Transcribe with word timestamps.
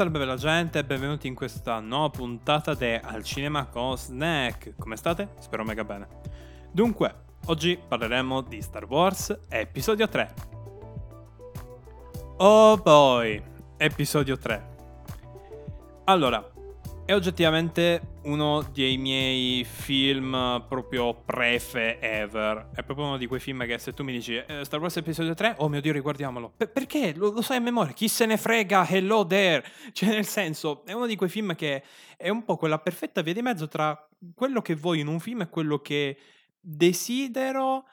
salve 0.00 0.18
bella 0.18 0.36
gente 0.36 0.78
e 0.78 0.84
benvenuti 0.84 1.26
in 1.26 1.34
questa 1.34 1.78
nuova 1.78 2.08
puntata 2.08 2.72
di 2.72 2.94
Al 2.94 3.22
Cinema 3.22 3.66
con 3.66 3.98
Snack. 3.98 4.72
Come 4.78 4.96
state? 4.96 5.34
Spero 5.40 5.62
mega 5.62 5.84
bene. 5.84 6.08
Dunque, 6.72 7.14
oggi 7.48 7.78
parleremo 7.86 8.40
di 8.40 8.62
Star 8.62 8.86
Wars 8.86 9.40
Episodio 9.50 10.08
3. 10.08 10.34
Oh 12.38 12.78
boy, 12.78 13.42
Episodio 13.76 14.38
3. 14.38 14.68
Allora, 16.04 16.49
è 17.10 17.14
oggettivamente 17.14 18.18
uno 18.22 18.62
dei 18.72 18.96
miei 18.96 19.64
film 19.64 20.64
proprio 20.68 21.12
prefe 21.12 21.98
ever. 21.98 22.70
È 22.72 22.84
proprio 22.84 23.06
uno 23.06 23.16
di 23.16 23.26
quei 23.26 23.40
film 23.40 23.66
che 23.66 23.78
se 23.78 23.92
tu 23.92 24.04
mi 24.04 24.12
dici 24.12 24.36
eh, 24.36 24.64
Star 24.64 24.78
Wars 24.78 24.96
episodio 24.96 25.34
3, 25.34 25.56
oh 25.58 25.68
mio 25.68 25.80
Dio, 25.80 25.92
riguardiamolo. 25.92 26.52
Per- 26.56 26.70
perché? 26.70 27.12
Lo, 27.16 27.32
lo 27.32 27.42
sai 27.42 27.56
a 27.56 27.60
memoria, 27.60 27.92
chi 27.94 28.06
se 28.06 28.26
ne 28.26 28.36
frega, 28.36 28.86
hello 28.88 29.26
there. 29.26 29.64
Cioè, 29.92 30.10
nel 30.10 30.24
senso, 30.24 30.84
è 30.86 30.92
uno 30.92 31.06
di 31.06 31.16
quei 31.16 31.28
film 31.28 31.56
che 31.56 31.82
è 32.16 32.28
un 32.28 32.44
po' 32.44 32.56
quella 32.56 32.78
perfetta 32.78 33.22
via 33.22 33.34
di 33.34 33.42
mezzo 33.42 33.66
tra 33.66 34.08
quello 34.32 34.62
che 34.62 34.76
voglio 34.76 35.00
in 35.00 35.08
un 35.08 35.18
film 35.18 35.40
e 35.40 35.48
quello 35.48 35.80
che 35.80 36.16
desidero, 36.60 37.86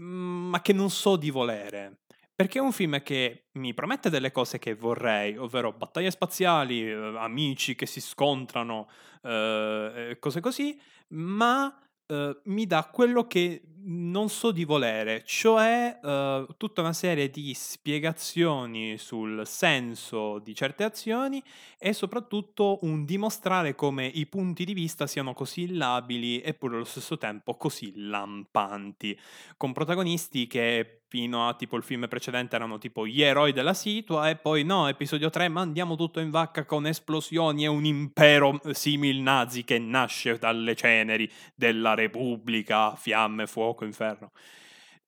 mm, 0.00 0.50
ma 0.50 0.62
che 0.62 0.72
non 0.72 0.88
so 0.88 1.16
di 1.16 1.30
volere. 1.30 2.01
Perché 2.42 2.58
è 2.58 2.60
un 2.60 2.72
film 2.72 3.00
che 3.04 3.50
mi 3.52 3.72
promette 3.72 4.10
delle 4.10 4.32
cose 4.32 4.58
che 4.58 4.74
vorrei, 4.74 5.36
ovvero 5.36 5.72
battaglie 5.72 6.10
spaziali, 6.10 6.90
eh, 6.90 6.92
amici 7.16 7.76
che 7.76 7.86
si 7.86 8.00
scontrano, 8.00 8.88
eh, 9.22 10.16
cose 10.18 10.40
così, 10.40 10.76
ma 11.10 11.72
eh, 12.04 12.40
mi 12.46 12.66
dà 12.66 12.90
quello 12.92 13.28
che 13.28 13.62
non 13.84 14.28
so 14.28 14.50
di 14.52 14.64
volere, 14.64 15.22
cioè 15.24 15.98
eh, 16.02 16.46
tutta 16.56 16.80
una 16.80 16.92
serie 16.92 17.30
di 17.30 17.52
spiegazioni 17.54 18.96
sul 18.98 19.42
senso 19.46 20.38
di 20.38 20.54
certe 20.54 20.84
azioni 20.84 21.42
e 21.78 21.92
soprattutto 21.92 22.78
un 22.82 23.04
dimostrare 23.04 23.74
come 23.74 24.06
i 24.06 24.26
punti 24.26 24.64
di 24.64 24.74
vista 24.74 25.06
siano 25.06 25.34
così 25.34 25.74
labili 25.74 26.40
eppure 26.42 26.76
allo 26.76 26.84
stesso 26.84 27.18
tempo 27.18 27.56
così 27.56 27.92
lampanti, 27.96 29.18
con 29.56 29.72
protagonisti 29.72 30.46
che 30.46 31.02
fino 31.12 31.46
a 31.46 31.52
tipo 31.52 31.76
il 31.76 31.82
film 31.82 32.08
precedente 32.08 32.56
erano 32.56 32.78
tipo 32.78 33.06
gli 33.06 33.20
eroi 33.20 33.52
della 33.52 33.74
situa 33.74 34.30
e 34.30 34.36
poi 34.36 34.64
no, 34.64 34.88
episodio 34.88 35.28
3 35.28 35.48
mandiamo 35.48 35.94
tutto 35.94 36.20
in 36.20 36.30
vacca 36.30 36.64
con 36.64 36.86
esplosioni 36.86 37.64
e 37.64 37.66
un 37.66 37.84
impero 37.84 38.58
simil 38.70 39.20
nazi 39.20 39.62
che 39.62 39.78
nasce 39.78 40.38
dalle 40.38 40.74
ceneri 40.74 41.30
della 41.54 41.92
Repubblica, 41.92 42.94
fiamme, 42.94 43.46
fuoco, 43.46 43.71
inferno. 43.80 44.32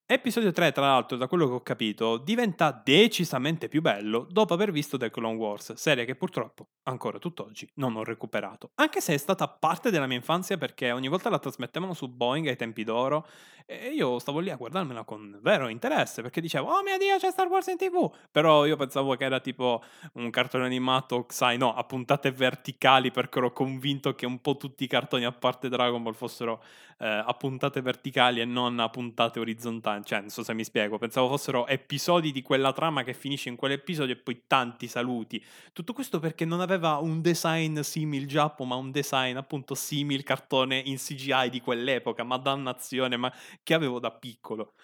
Episodio 0.07 0.53
3, 0.53 0.71
tra 0.73 0.85
l'altro, 0.85 1.17
da 1.17 1.27
quello 1.27 1.47
che 1.47 1.55
ho 1.55 1.63
capito, 1.63 2.19
diventa 2.19 2.79
decisamente 2.85 3.69
più 3.69 3.81
bello 3.81 4.27
dopo 4.29 4.53
aver 4.53 4.71
visto 4.71 4.99
The 4.99 5.09
Clone 5.09 5.37
Wars, 5.37 5.73
serie 5.73 6.05
che 6.05 6.15
purtroppo 6.15 6.69
ancora 6.83 7.19
tutt'oggi 7.19 7.67
non 7.77 7.97
ho 7.97 8.05
recuperato. 8.05 8.73
Anche 8.75 9.01
se 9.01 9.15
è 9.15 9.17
stata 9.17 9.49
parte 9.49 9.91
della 9.91 10.07
mia 10.07 10.19
infanzia 10.19 10.59
perché 10.59 10.93
ogni 10.93 11.09
volta 11.09 11.31
la 11.31 11.39
trasmettevano 11.39 11.95
su 11.95 12.09
Boeing 12.09 12.49
ai 12.49 12.57
tempi 12.57 12.85
d'oro 12.85 13.27
e 13.65 13.93
io 13.95 14.19
stavo 14.19 14.41
lì 14.41 14.51
a 14.51 14.57
guardarmela 14.57 15.05
con 15.05 15.39
vero 15.41 15.69
interesse 15.69 16.21
perché 16.21 16.43
dicevo, 16.43 16.71
oh 16.71 16.83
mio 16.83 16.99
dio, 16.99 17.17
c'è 17.17 17.31
Star 17.31 17.47
Wars 17.47 17.69
in 17.69 17.79
tv! 17.79 18.15
Però 18.31 18.67
io 18.67 18.77
pensavo 18.77 19.17
che 19.17 19.25
era 19.25 19.41
tipo 19.41 19.83
un 20.15 20.29
cartone 20.29 20.67
animato, 20.67 21.25
sai, 21.31 21.57
no, 21.57 21.75
a 21.75 21.83
puntate 21.85 22.31
verticali 22.31 23.11
perché 23.11 23.39
ero 23.39 23.53
convinto 23.53 24.15
che 24.15 24.27
un 24.27 24.39
po' 24.43 24.59
tutti 24.59 24.85
i 24.85 24.87
cartoni 24.87 25.25
a 25.25 25.33
parte 25.33 25.71
Dragon 25.71 26.03
Ball 26.03 26.13
fossero 26.13 26.63
eh, 26.99 27.07
a 27.07 27.35
puntate 27.35 27.81
verticali 27.81 28.41
e 28.41 28.45
non 28.45 28.79
a 28.79 28.89
puntate 28.89 29.41
orizzontali 29.41 30.05
cioè 30.05 30.21
non 30.21 30.29
so 30.29 30.43
se 30.43 30.55
mi 30.55 30.65
spiego, 30.65 30.99
pensavo 30.99 31.29
fossero 31.29 31.67
episodi 31.67 32.33
di 32.33 32.43
quella 32.43 32.73
trama 32.73 33.03
che 33.03 33.15
finisce 33.15 33.49
in 33.49 33.57
quell'episodio 33.57 34.15
e 34.15 34.19
poi 34.19 34.43
tanti 34.47 34.89
saluti. 34.89 35.43
Tutto 35.73 35.93
questo 35.93 36.19
perché 36.19 36.45
non 36.45 36.61
aveva 36.61 36.97
un 36.99 37.21
design 37.21 37.81
simil 37.81 38.27
Giappo, 38.27 38.65
ma 38.65 38.75
un 38.77 38.91
design 38.91 39.37
appunto 39.37 39.75
simil 39.75 40.23
cartone 40.23 40.79
in 40.79 40.97
CGI 40.97 41.51
di 41.51 41.61
quell'epoca, 41.61 42.23
ma 42.25 42.37
dannazione, 42.37 43.17
ma 43.17 43.33
che 43.63 43.75
avevo 43.75 43.99
da 43.99 44.11
piccolo. 44.11 44.75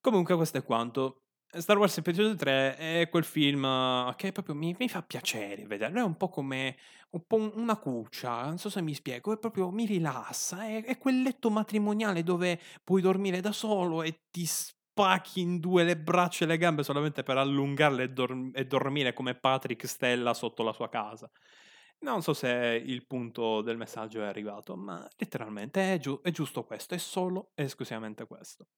Comunque 0.00 0.34
questo 0.36 0.58
è 0.58 0.64
quanto. 0.64 1.22
Star 1.52 1.78
Wars 1.78 1.96
Episodio 1.98 2.36
3 2.36 2.76
è 2.76 3.08
quel 3.10 3.24
film 3.24 3.64
eh, 3.64 4.14
che 4.16 4.30
proprio 4.30 4.54
mi, 4.54 4.74
mi 4.78 4.88
fa 4.88 5.02
piacere 5.02 5.66
vederlo, 5.66 5.98
è 5.98 6.02
un 6.04 6.16
po' 6.16 6.28
come 6.28 6.76
un 7.10 7.26
po' 7.26 7.36
una 7.56 7.76
cuccia, 7.76 8.44
non 8.44 8.58
so 8.58 8.70
se 8.70 8.80
mi 8.82 8.94
spiego, 8.94 9.32
è 9.32 9.38
proprio 9.38 9.72
mi 9.72 9.84
rilassa, 9.84 10.64
è, 10.64 10.84
è 10.84 10.96
quel 10.96 11.22
letto 11.22 11.50
matrimoniale 11.50 12.22
dove 12.22 12.60
puoi 12.84 13.02
dormire 13.02 13.40
da 13.40 13.50
solo 13.50 14.02
e 14.02 14.26
ti 14.30 14.46
spacchi 14.46 15.40
in 15.40 15.58
due 15.58 15.82
le 15.82 15.96
braccia 15.96 16.44
e 16.44 16.46
le 16.46 16.56
gambe 16.56 16.84
solamente 16.84 17.24
per 17.24 17.36
allungarle 17.36 18.04
e, 18.04 18.10
dor- 18.10 18.50
e 18.52 18.64
dormire 18.66 19.12
come 19.12 19.34
Patrick 19.34 19.88
Stella 19.88 20.34
sotto 20.34 20.62
la 20.62 20.72
sua 20.72 20.88
casa. 20.88 21.28
Non 22.02 22.22
so 22.22 22.32
se 22.32 22.48
il 22.86 23.04
punto 23.06 23.60
del 23.60 23.76
messaggio 23.76 24.22
è 24.22 24.26
arrivato, 24.26 24.76
ma 24.76 25.04
letteralmente 25.16 25.94
è, 25.94 25.98
giu- 25.98 26.20
è 26.22 26.30
giusto 26.30 26.64
questo, 26.64 26.94
è 26.94 26.98
solo 26.98 27.50
e 27.54 27.64
esclusivamente 27.64 28.24
questo. 28.26 28.68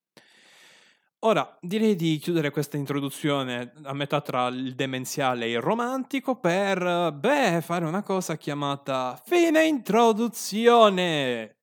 Ora, 1.25 1.57
direi 1.61 1.95
di 1.95 2.19
chiudere 2.19 2.51
questa 2.51 2.77
introduzione 2.77 3.75
a 3.85 3.93
metà 3.93 4.21
tra 4.21 4.49
il 4.49 4.75
demenziale 4.75 5.45
e 5.45 5.53
il 5.53 5.61
romantico 5.61 6.35
per, 6.35 7.13
beh, 7.13 7.61
fare 7.63 7.85
una 7.85 8.03
cosa 8.03 8.37
chiamata 8.37 9.21
fine 9.25 9.65
introduzione. 9.65 11.59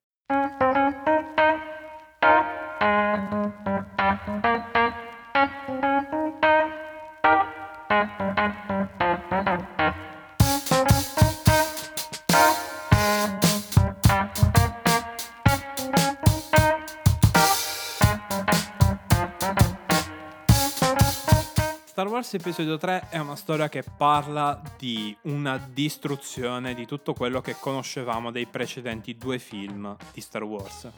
Wars 22.07 22.33
Episodio 22.33 22.77
3 22.77 23.09
è 23.09 23.17
una 23.17 23.35
storia 23.35 23.67
che 23.67 23.83
parla 23.83 24.61
di 24.77 25.15
una 25.23 25.57
distruzione 25.57 26.73
di 26.73 26.85
tutto 26.85 27.13
quello 27.13 27.41
che 27.41 27.55
conoscevamo 27.59 28.31
dei 28.31 28.45
precedenti 28.45 29.15
due 29.15 29.39
film 29.39 29.95
di 30.13 30.21
Star 30.21 30.43
Wars. 30.43 30.89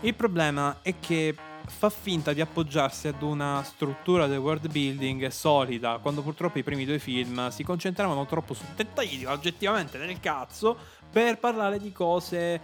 Il 0.00 0.14
problema 0.14 0.78
è 0.82 0.94
che 0.98 1.36
fa 1.66 1.90
finta 1.90 2.32
di 2.32 2.40
appoggiarsi 2.40 3.08
ad 3.08 3.22
una 3.22 3.62
struttura 3.62 4.26
del 4.26 4.38
world 4.38 4.70
building 4.70 5.28
solida, 5.28 5.98
quando 5.98 6.22
purtroppo 6.22 6.58
i 6.58 6.62
primi 6.62 6.84
due 6.84 6.98
film 6.98 7.48
si 7.50 7.62
concentravano 7.62 8.26
troppo 8.26 8.54
su 8.54 8.64
dettagli 8.74 9.24
oggettivamente 9.24 9.98
del 9.98 10.18
cazzo 10.20 10.76
per 11.10 11.38
parlare 11.38 11.78
di 11.78 11.92
cose... 11.92 12.60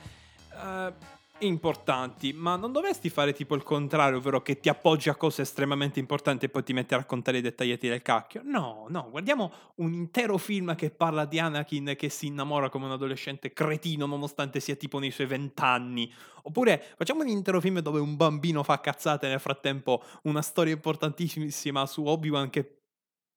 Uh, 0.53 1.15
importanti, 1.41 2.33
ma 2.33 2.57
non 2.57 2.73
dovresti 2.73 3.09
fare 3.09 3.33
tipo 3.33 3.55
il 3.55 3.63
contrario, 3.63 4.19
ovvero 4.19 4.43
che 4.43 4.61
ti 4.61 4.69
appoggi 4.69 5.09
a 5.09 5.15
cose 5.15 5.43
estremamente 5.43 5.99
importanti 5.99 6.47
e 6.47 6.49
poi 6.49 6.63
ti 6.63 6.73
metti 6.73 6.95
a 6.95 6.99
raccontare 6.99 7.39
i 7.39 7.41
dettaglietti 7.41 7.89
del 7.89 8.03
cacchio? 8.03 8.43
No, 8.45 8.87
no, 8.89 9.09
guardiamo 9.11 9.53
un 9.77 9.93
intero 9.93 10.39
film 10.39 10.75
che 10.75 10.91
parla 10.91 11.25
di 11.25 11.39
Anakin 11.39 11.95
che 11.97 12.09
si 12.09 12.27
innamora 12.27 12.69
come 12.69 12.87
un 12.87 12.93
adolescente 12.93 13.53
cretino 13.53 14.07
nonostante 14.07 14.61
sia 14.61 14.77
tipo 14.77 14.99
nei 14.99 15.11
suoi 15.11 15.27
vent'anni. 15.27 16.13
Oppure 16.43 16.83
facciamo 16.97 17.23
un 17.23 17.29
intero 17.29 17.61
film 17.61 17.81
dove 17.81 18.01
un 18.01 18.17
bambino 18.17 18.63
fa 18.63 18.81
cazzate 18.81 19.29
nel 19.29 19.41
frattempo 19.41 20.03
una 20.23 20.43
storia 20.43 20.73
importantissima 20.73 21.87
su 21.87 22.05
Obi-Wan 22.05 22.51
che 22.51 22.77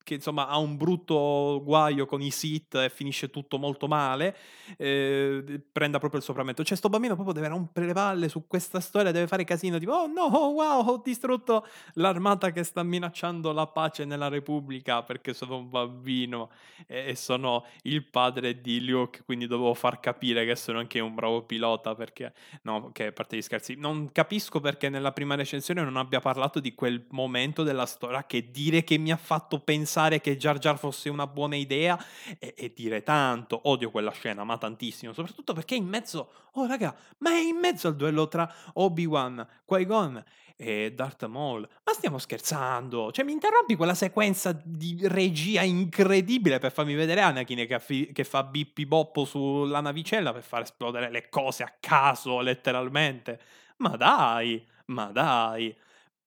che 0.02 0.14
insomma 0.14 0.48
ha 0.48 0.58
un 0.58 0.76
brutto 0.76 1.60
guaio 1.62 2.06
con 2.06 2.20
i 2.22 2.30
sit 2.30 2.74
e 2.74 2.90
finisce 2.90 3.30
tutto 3.30 3.58
molto 3.58 3.86
male, 3.86 4.36
eh, 4.76 5.60
prenda 5.70 5.98
proprio 5.98 6.20
il 6.20 6.26
sopravvento. 6.26 6.64
Cioè, 6.64 6.76
sto 6.76 6.88
bambino 6.88 7.14
proprio 7.14 7.34
deve 7.34 7.48
rompere 7.48 7.86
le 7.86 7.92
palle 7.92 8.28
su 8.28 8.46
questa 8.46 8.80
storia, 8.80 9.12
deve 9.12 9.26
fare 9.26 9.44
casino, 9.44 9.78
tipo, 9.78 9.92
oh 9.92 10.06
no, 10.06 10.26
wow, 10.26 10.86
ho 10.88 11.02
distrutto 11.04 11.66
l'armata 11.94 12.50
che 12.50 12.64
sta 12.64 12.82
minacciando 12.82 13.52
la 13.52 13.66
pace 13.66 14.04
nella 14.04 14.28
Repubblica 14.28 15.02
perché 15.02 15.34
sono 15.34 15.56
un 15.56 15.68
bambino 15.68 16.50
e, 16.86 17.10
e 17.10 17.14
sono 17.14 17.64
il 17.82 18.04
padre 18.04 18.60
di 18.60 18.84
Luke, 18.84 19.22
quindi 19.24 19.46
dovevo 19.46 19.74
far 19.74 20.00
capire 20.00 20.44
che 20.44 20.56
sono 20.56 20.78
anche 20.78 21.00
un 21.00 21.14
bravo 21.14 21.42
pilota 21.42 21.94
perché, 21.94 22.32
no, 22.62 22.90
che 22.92 23.06
a 23.06 23.12
parte 23.12 23.36
gli 23.36 23.42
scherzi, 23.42 23.74
non 23.76 24.10
capisco 24.12 24.60
perché 24.60 24.88
nella 24.88 25.12
prima 25.12 25.34
recensione 25.34 25.82
non 25.82 25.96
abbia 25.96 26.20
parlato 26.20 26.58
di 26.58 26.74
quel 26.74 27.04
momento 27.10 27.62
della 27.62 27.86
storia 27.86 28.24
che 28.24 28.50
dire 28.50 28.82
che 28.82 28.98
mi 28.98 29.12
ha 29.12 29.16
fatto 29.16 29.60
pensare 29.60 29.88
pensare 29.90 30.20
che 30.20 30.36
Jar 30.36 30.58
Jar 30.58 30.78
fosse 30.78 31.08
una 31.08 31.26
buona 31.26 31.56
idea 31.56 31.98
e, 32.38 32.54
e 32.56 32.72
dire 32.72 33.02
tanto. 33.02 33.60
Odio 33.64 33.90
quella 33.90 34.12
scena, 34.12 34.44
ma 34.44 34.56
tantissimo. 34.56 35.12
Soprattutto 35.12 35.52
perché 35.52 35.74
in 35.74 35.86
mezzo. 35.86 36.30
Oh, 36.52 36.66
raga, 36.66 36.94
ma 37.18 37.30
è 37.30 37.40
in 37.40 37.56
mezzo 37.56 37.88
al 37.88 37.96
duello 37.96 38.28
tra 38.28 38.52
Obi-Wan, 38.74 39.44
Qui-Gon 39.64 40.22
e 40.56 40.92
Darth 40.94 41.26
Maul. 41.26 41.68
Ma 41.84 41.92
stiamo 41.92 42.18
scherzando? 42.18 43.10
Cioè, 43.10 43.24
mi 43.24 43.32
interrompi 43.32 43.74
quella 43.74 43.94
sequenza 43.94 44.56
di 44.62 45.00
regia 45.02 45.62
incredibile 45.62 46.60
per 46.60 46.70
farmi 46.70 46.94
vedere 46.94 47.22
Anakin 47.22 47.66
che, 47.66 47.74
affi- 47.74 48.12
che 48.12 48.22
fa 48.22 48.44
bippi 48.44 48.86
boppo 48.86 49.24
sulla 49.24 49.80
navicella 49.80 50.32
per 50.32 50.42
far 50.42 50.62
esplodere 50.62 51.10
le 51.10 51.28
cose 51.28 51.64
a 51.64 51.74
caso, 51.80 52.40
letteralmente. 52.40 53.40
Ma 53.78 53.96
dai, 53.96 54.64
ma 54.86 55.06
dai. 55.06 55.76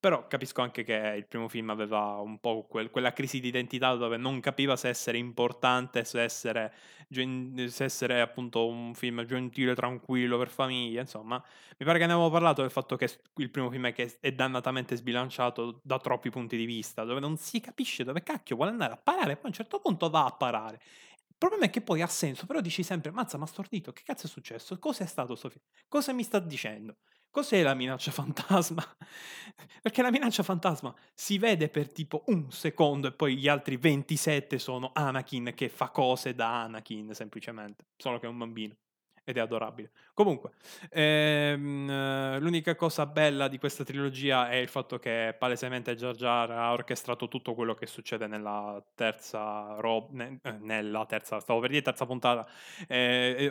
Però 0.04 0.28
capisco 0.28 0.62
anche 0.62 0.84
che 0.84 1.14
il 1.16 1.26
primo 1.28 1.48
film 1.48 1.70
aveva 1.70 2.18
un 2.18 2.38
po' 2.40 2.66
quel, 2.68 2.90
quella 2.90 3.14
crisi 3.14 3.40
di 3.40 3.48
identità 3.48 3.96
dove 3.96 4.18
non 4.18 4.42
capiva 4.42 4.76
se 4.76 4.90
essere 4.90 5.18
importante, 5.18 6.04
se 6.04 6.22
essere, 6.22 6.74
se 7.10 7.84
essere 7.86 8.20
appunto 8.20 8.68
un 8.68 8.94
film 8.96 9.24
gentile, 9.24 9.74
tranquillo, 9.74 10.38
per 10.38 10.50
famiglia, 10.50 11.00
insomma. 11.00 11.42
Mi 11.78 11.86
pare 11.86 12.00
che 12.00 12.06
ne 12.06 12.12
avevo 12.12 12.30
parlato 12.30 12.60
del 12.60 12.70
fatto 12.70 12.98
che 12.98 13.10
il 13.38 13.50
primo 13.50 13.70
film 13.70 13.88
è, 13.88 13.94
che 13.94 14.18
è 14.20 14.34
dannatamente 14.34 14.98
sbilanciato 14.98 15.80
da 15.82 15.98
troppi 16.00 16.30
punti 16.30 16.58
di 16.58 16.66
vista, 16.66 17.06
dove 17.06 17.22
non 17.22 17.38
si 17.38 17.62
capisce 17.62 18.04
dove 18.04 18.24
cacchio 18.24 18.58
vuole 18.58 18.72
andare 18.72 18.92
a 18.92 18.98
parare, 18.98 19.36
poi 19.36 19.46
a 19.46 19.48
un 19.48 19.54
certo 19.54 19.80
punto 19.80 20.10
va 20.10 20.26
a 20.26 20.32
parare. 20.32 20.82
Il 21.30 21.36
problema 21.38 21.64
è 21.64 21.70
che 21.70 21.80
poi 21.82 22.02
ha 22.02 22.08
senso, 22.08 22.46
però 22.46 22.60
dici 22.60 22.84
sempre, 22.84 23.12
mazza, 23.12 23.38
ma 23.38 23.46
stordito, 23.46 23.94
che 23.94 24.04
cazzo 24.04 24.28
è 24.28 24.30
successo? 24.30 24.78
Cosa 24.80 25.06
è 25.06 25.08
stato 25.08 25.36
sto 25.36 25.48
film? 25.50 25.64
Cosa 25.88 26.12
mi 26.12 26.24
sta 26.24 26.40
dicendo? 26.40 26.98
Cos'è 27.34 27.64
la 27.64 27.74
minaccia 27.74 28.12
fantasma? 28.12 28.84
Perché 29.82 30.04
la 30.04 30.12
minaccia 30.12 30.44
fantasma 30.44 30.94
si 31.16 31.40
vede 31.40 31.68
per 31.68 31.92
tipo 31.92 32.24
un 32.28 32.52
secondo 32.52 33.08
e 33.08 33.12
poi 33.12 33.38
gli 33.38 33.48
altri 33.48 33.78
27 33.78 34.60
sono 34.60 34.92
Anakin 34.94 35.54
che 35.56 35.68
fa 35.68 35.90
cose 35.90 36.36
da 36.36 36.62
Anakin 36.62 37.12
semplicemente, 37.16 37.88
solo 37.98 38.20
che 38.20 38.28
è 38.28 38.30
un 38.30 38.38
bambino 38.38 38.76
ed 39.24 39.38
è 39.38 39.40
adorabile. 39.40 39.92
Comunque, 40.14 40.52
ehm, 40.90 42.40
l'unica 42.40 42.76
cosa 42.76 43.06
bella 43.06 43.48
di 43.48 43.58
questa 43.58 43.84
trilogia 43.84 44.50
è 44.50 44.56
il 44.56 44.68
fatto 44.68 45.00
che 45.00 45.36
palesemente 45.38 45.96
Jar 45.96 46.16
Jar 46.16 46.52
ha 46.52 46.72
orchestrato 46.72 47.28
tutto 47.28 47.54
quello 47.54 47.74
che 47.74 47.86
succede 47.88 48.28
nella 48.28 48.84
terza 48.96 49.76
rob- 49.80 50.12
ne- 50.12 50.40
eh, 50.44 50.52
nella 50.60 51.06
terza, 51.06 51.40
stavo 51.40 51.60
per 51.60 51.70
dire 51.70 51.82
terza 51.82 52.06
puntata. 52.06 52.48
Eh, 52.88 53.50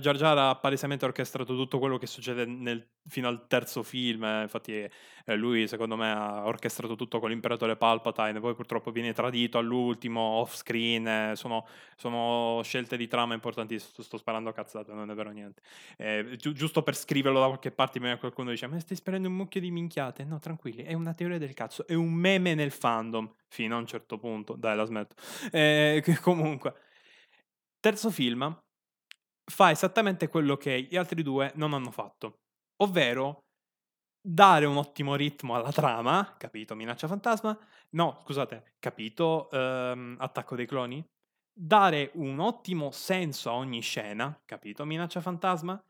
Jar 0.00 0.16
Jar 0.16 0.38
ha 0.38 0.56
palesemente 0.56 1.04
orchestrato 1.04 1.54
tutto 1.54 1.78
quello 1.78 1.98
che 1.98 2.06
succede 2.06 2.44
nel, 2.44 2.86
fino 3.06 3.28
al 3.28 3.46
terzo 3.46 3.82
film. 3.82 4.24
Eh, 4.24 4.42
infatti, 4.42 4.88
eh, 5.24 5.36
lui, 5.36 5.66
secondo 5.66 5.96
me, 5.96 6.10
ha 6.10 6.44
orchestrato 6.46 6.96
tutto 6.96 7.18
con 7.18 7.30
l'imperatore 7.30 7.76
Palpatine. 7.76 8.40
Poi, 8.40 8.54
purtroppo, 8.54 8.90
viene 8.90 9.12
tradito 9.12 9.58
all'ultimo 9.58 10.20
off 10.20 10.54
screen. 10.54 11.06
Eh, 11.06 11.36
sono, 11.36 11.66
sono, 11.96 12.60
scelte 12.62 12.96
di 12.96 13.06
trama 13.06 13.34
importanti. 13.34 13.78
Sto, 13.78 14.02
sto 14.02 14.18
sparando 14.18 14.52
cazzate, 14.52 14.92
non 14.92 15.10
è 15.10 15.14
vero 15.14 15.30
niente. 15.30 15.62
Eh, 15.96 16.36
gi- 16.36 16.52
giusto 16.52 16.82
per 16.82 16.94
scriverlo 16.94 17.40
da 17.40 17.46
qualche 17.46 17.70
parte, 17.70 17.98
qualcuno 18.18 18.50
dice: 18.50 18.66
Ma 18.66 18.78
stai 18.78 18.96
sparando 18.96 19.28
un 19.28 19.34
mucchio 19.34 19.60
di 19.60 19.70
minchiate? 19.70 20.24
No, 20.24 20.38
tranquilli, 20.38 20.82
è 20.82 20.92
una 20.92 21.14
teoria 21.14 21.38
del 21.38 21.54
cazzo, 21.54 21.86
è 21.86 21.94
un 21.94 22.12
meme 22.12 22.54
nel 22.54 22.70
fandom. 22.70 23.32
Fino 23.48 23.76
a 23.76 23.78
un 23.78 23.86
certo 23.86 24.18
punto, 24.18 24.54
dai, 24.56 24.76
la 24.76 24.84
smetto. 24.84 25.14
Eh, 25.50 26.02
comunque, 26.20 26.74
terzo 27.80 28.10
film 28.10 28.62
fa 29.46 29.70
esattamente 29.70 30.28
quello 30.28 30.56
che 30.56 30.82
gli 30.82 30.96
altri 30.96 31.22
due 31.22 31.52
non 31.56 31.74
hanno 31.74 31.90
fatto, 31.90 32.40
ovvero 32.82 33.43
dare 34.26 34.64
un 34.64 34.76
ottimo 34.76 35.16
ritmo 35.16 35.54
alla 35.54 35.72
trama, 35.72 36.34
capito? 36.38 36.74
Minaccia 36.74 37.08
fantasma? 37.08 37.56
No, 37.90 38.20
scusate, 38.22 38.74
capito? 38.78 39.50
Ehm, 39.50 40.16
attacco 40.18 40.56
dei 40.56 40.66
cloni? 40.66 41.04
dare 41.54 42.10
un 42.14 42.40
ottimo 42.40 42.90
senso 42.90 43.50
a 43.50 43.54
ogni 43.54 43.80
scena, 43.80 44.38
capito? 44.44 44.84
Minaccia 44.84 45.20
fantasma, 45.20 45.82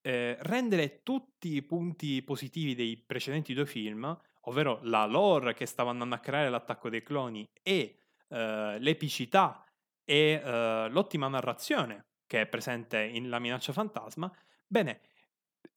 eh, 0.00 0.36
rendere 0.40 1.02
tutti 1.02 1.54
i 1.54 1.62
punti 1.62 2.22
positivi 2.22 2.74
dei 2.74 2.96
precedenti 2.96 3.52
due 3.52 3.66
film, 3.66 4.18
ovvero 4.42 4.80
la 4.82 5.04
lore 5.04 5.54
che 5.54 5.66
stava 5.66 5.90
andando 5.90 6.14
a 6.14 6.18
creare 6.18 6.48
l'attacco 6.48 6.88
dei 6.88 7.02
cloni 7.02 7.48
e 7.62 7.98
eh, 8.28 8.76
l'epicità 8.78 9.64
e 10.04 10.40
eh, 10.42 10.88
l'ottima 10.88 11.28
narrazione 11.28 12.06
che 12.26 12.42
è 12.42 12.46
presente 12.46 13.02
in 13.02 13.28
La 13.28 13.38
minaccia 13.38 13.72
fantasma, 13.72 14.32
bene, 14.66 15.00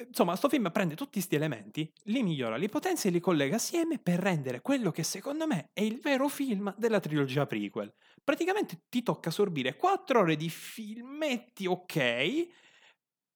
insomma, 0.06 0.36
sto 0.36 0.50
film 0.50 0.72
prende 0.72 0.96
tutti 0.96 1.14
questi 1.14 1.36
elementi, 1.36 1.92
li 2.04 2.22
migliora, 2.22 2.56
li 2.56 2.70
potenzia 2.70 3.10
e 3.10 3.14
li 3.14 3.20
collega 3.20 3.56
assieme 3.56 4.00
per 4.00 4.20
rendere 4.20 4.62
quello 4.62 4.92
che 4.92 5.04
secondo 5.04 5.48
me 5.48 5.70
è 5.74 5.82
il 5.82 6.00
vero 6.00 6.28
film 6.28 6.74
della 6.78 7.00
trilogia 7.00 7.46
prequel. 7.46 7.94
Praticamente 8.24 8.84
ti 8.90 9.04
tocca 9.04 9.32
sorbire 9.32 9.76
4 9.76 10.20
ore 10.20 10.36
di 10.36 10.50
filmetti 10.50 11.66
ok 11.66 12.48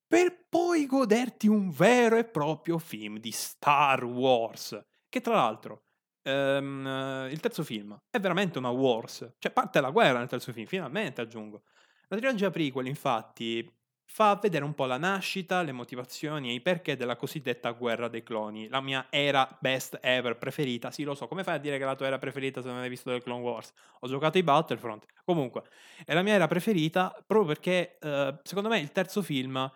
per 0.07 0.45
poi 0.49 0.85
goderti 0.85 1.47
un 1.47 1.69
vero 1.69 2.17
e 2.17 2.25
proprio 2.25 2.77
film 2.77 3.17
di 3.17 3.31
Star 3.31 4.03
Wars. 4.03 4.77
Che 5.07 5.21
tra 5.21 5.35
l'altro, 5.35 5.83
um, 6.23 7.27
il 7.31 7.39
terzo 7.39 7.63
film 7.63 7.97
è 8.09 8.19
veramente 8.19 8.57
una 8.57 8.69
Wars, 8.69 9.35
cioè 9.39 9.51
parte 9.51 9.79
la 9.79 9.89
guerra 9.89 10.19
nel 10.19 10.27
terzo 10.27 10.51
film, 10.51 10.65
finalmente 10.65 11.21
aggiungo. 11.21 11.63
La 12.09 12.17
trilogia 12.17 12.49
prequel 12.49 12.87
infatti 12.87 13.65
fa 14.13 14.35
vedere 14.35 14.65
un 14.65 14.73
po' 14.73 14.85
la 14.85 14.97
nascita, 14.97 15.61
le 15.61 15.71
motivazioni 15.71 16.49
e 16.49 16.53
i 16.53 16.59
perché 16.59 16.97
della 16.97 17.15
cosiddetta 17.15 17.71
guerra 17.71 18.09
dei 18.09 18.23
cloni, 18.23 18.67
la 18.67 18.81
mia 18.81 19.07
era 19.09 19.47
best 19.61 19.99
ever 20.01 20.37
preferita. 20.37 20.91
Sì, 20.91 21.03
lo 21.03 21.15
so, 21.15 21.29
come 21.29 21.45
fai 21.45 21.55
a 21.55 21.59
dire 21.59 21.77
che 21.77 21.85
la 21.85 21.95
tua 21.95 22.07
era 22.07 22.17
preferita 22.17 22.61
se 22.61 22.67
non 22.67 22.79
hai 22.79 22.89
visto 22.89 23.09
del 23.09 23.23
Clone 23.23 23.41
Wars? 23.41 23.71
Ho 24.01 24.07
giocato 24.09 24.37
i 24.37 24.43
Battlefront. 24.43 25.05
Comunque, 25.23 25.63
è 26.05 26.13
la 26.13 26.23
mia 26.23 26.33
era 26.33 26.47
preferita 26.47 27.15
proprio 27.25 27.47
perché 27.47 27.97
eh, 28.01 28.37
secondo 28.43 28.67
me 28.67 28.79
il 28.79 28.91
terzo 28.91 29.21
film 29.21 29.71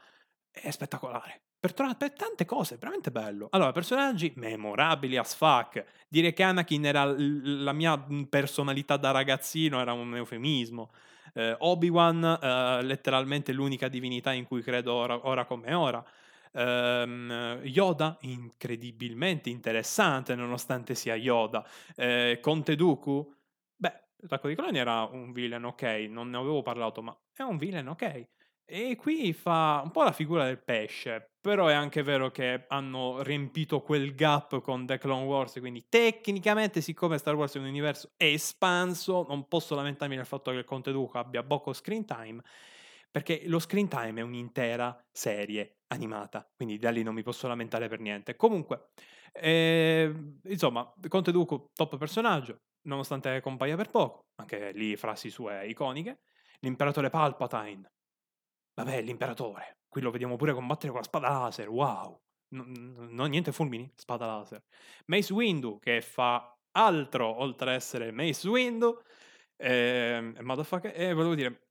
è 0.51 0.69
spettacolare. 0.69 1.43
Per, 1.57 1.73
tro- 1.73 1.95
per, 1.95 2.11
tante 2.11 2.43
cose, 2.43 2.75
veramente 2.75 3.11
bello. 3.11 3.47
Allora, 3.51 3.71
personaggi 3.71 4.33
memorabili 4.35 5.15
as 5.15 5.33
fuck. 5.33 5.81
Dire 6.09 6.33
che 6.33 6.43
Anakin 6.43 6.85
era 6.85 7.05
l- 7.05 7.63
la 7.63 7.71
mia 7.71 7.97
personalità 8.29 8.97
da 8.97 9.11
ragazzino 9.11 9.79
era 9.79 9.93
un 9.93 10.13
eufemismo. 10.13 10.91
Eh, 11.37 11.55
Obi-Wan, 11.59 12.39
eh, 12.41 12.81
letteralmente 12.83 13.51
l'unica 13.51 13.89
divinità 13.89 14.31
in 14.31 14.45
cui 14.45 14.61
credo 14.61 14.93
ora, 14.93 15.27
ora 15.27 15.45
come 15.45 15.73
ora. 15.73 16.03
Um, 16.57 17.59
Yoda, 17.63 18.17
incredibilmente 18.21 19.49
interessante 19.49 20.35
nonostante 20.35 20.95
sia 20.95 21.15
Yoda. 21.15 21.65
Eh, 21.97 22.39
Conte 22.41 22.75
Dooku, 22.77 23.33
beh, 23.75 24.03
Attacco 24.23 24.47
di 24.47 24.55
Cloni 24.55 24.77
era 24.77 25.03
un 25.03 25.33
villain 25.33 25.65
ok, 25.65 25.83
non 26.09 26.29
ne 26.29 26.37
avevo 26.37 26.61
parlato, 26.61 27.01
ma 27.01 27.13
è 27.33 27.41
un 27.41 27.57
villain 27.57 27.89
ok. 27.89 28.27
E 28.67 28.95
qui 28.95 29.31
fa 29.33 29.81
un 29.83 29.91
po' 29.91 30.01
la 30.01 30.11
figura 30.11 30.43
del 30.45 30.57
pesce, 30.57 31.33
però 31.39 31.67
è 31.67 31.73
anche 31.73 32.01
vero 32.01 32.31
che 32.31 32.65
hanno 32.67 33.21
riempito 33.21 33.81
quel 33.81 34.15
gap 34.15 34.59
con 34.61 34.87
The 34.87 34.97
Clone 34.97 35.25
Wars, 35.25 35.59
quindi 35.59 35.85
tecnicamente 35.87 36.81
siccome 36.81 37.19
Star 37.19 37.35
Wars 37.35 37.53
è 37.55 37.59
un 37.59 37.65
universo 37.67 38.13
espanso, 38.17 39.23
non 39.29 39.47
posso 39.47 39.75
lamentarmi 39.75 40.15
del 40.15 40.25
fatto 40.25 40.49
che 40.49 40.57
il 40.57 40.63
Conte 40.63 40.91
Duca 40.91 41.19
abbia 41.19 41.43
poco 41.43 41.73
screen 41.73 42.05
time, 42.05 42.41
perché 43.11 43.43
lo 43.45 43.59
screen 43.59 43.87
time 43.87 44.21
è 44.21 44.23
un'intera 44.23 44.99
serie 45.11 45.81
animata, 45.89 46.51
quindi 46.55 46.79
da 46.79 46.89
lì 46.89 47.03
non 47.03 47.13
mi 47.13 47.21
posso 47.21 47.47
lamentare 47.47 47.87
per 47.87 47.99
niente. 47.99 48.35
Comunque, 48.35 48.87
eh, 49.31 50.11
insomma, 50.43 50.91
Conte 51.07 51.31
Duco 51.31 51.69
top 51.71 51.97
personaggio, 51.97 52.61
nonostante 52.87 53.41
compaia 53.41 53.75
per 53.75 53.91
poco, 53.91 54.21
anche 54.39 54.71
lì 54.71 54.95
frasi 54.95 55.29
sue 55.29 55.67
iconiche. 55.67 56.21
L'imperatore 56.61 57.09
Palpatine, 57.11 57.91
Vabbè, 58.75 59.01
l'imperatore. 59.01 59.79
Qui 59.87 60.01
lo 60.01 60.11
vediamo 60.11 60.35
pure 60.35 60.53
combattere 60.53 60.89
con 60.91 60.99
la 60.99 61.05
spada 61.05 61.29
laser. 61.29 61.69
Wow. 61.69 62.21
Non, 62.49 63.07
non 63.09 63.29
niente 63.29 63.51
fulmini, 63.51 63.89
spada 63.95 64.25
laser. 64.25 64.63
Mace 65.05 65.33
Windu 65.33 65.79
che 65.79 66.01
fa 66.01 66.55
altro 66.71 67.41
oltre 67.41 67.69
ad 67.69 67.75
essere 67.75 68.11
Mace 68.11 68.47
Windu. 68.47 69.01
Eh, 69.57 70.33
eh, 70.35 71.13
volevo 71.13 71.35
dire, 71.35 71.67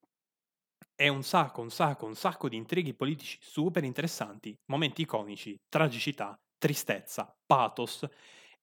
è 0.94 1.08
un 1.08 1.23
sacco, 1.23 1.61
un 1.61 1.70
sacco, 1.70 2.06
un 2.06 2.14
sacco 2.14 2.49
di 2.49 2.56
intrighi 2.56 2.94
politici 2.94 3.38
super 3.40 3.84
interessanti, 3.84 4.56
momenti 4.66 5.02
iconici, 5.02 5.61
tragicità, 5.68 6.38
tristezza, 6.56 7.37
pathos 7.44 8.06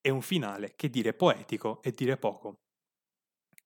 e 0.01 0.09
un 0.09 0.21
finale 0.21 0.73
che 0.75 0.89
dire 0.89 1.13
poetico 1.13 1.81
e 1.83 1.91
dire 1.91 2.17
poco. 2.17 2.61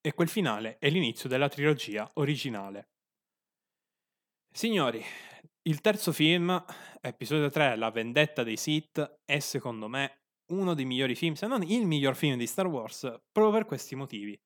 E 0.02 0.14
quel 0.14 0.28
finale 0.28 0.78
è 0.80 0.90
l'inizio 0.90 1.30
della 1.30 1.48
trilogia 1.48 2.10
originale. 2.16 2.95
Signori, 4.56 5.04
il 5.64 5.82
terzo 5.82 6.14
film, 6.14 6.64
episodio 7.02 7.50
3, 7.50 7.76
La 7.76 7.92
vendetta 7.92 8.42
dei 8.42 8.56
Sith, 8.56 9.20
è 9.26 9.40
secondo 9.40 9.90
me 9.90 10.22
uno 10.52 10.74
dei 10.74 10.86
migliori 10.86 11.14
film, 11.14 11.34
se 11.34 11.46
non 11.46 11.62
il 11.62 11.86
miglior 11.86 12.16
film 12.16 12.38
di 12.38 12.48
Star 12.48 12.68
Wars, 12.68 13.02
proprio 13.34 13.52
per 13.52 13.66
questi 13.66 13.96
motivi. 13.96 14.42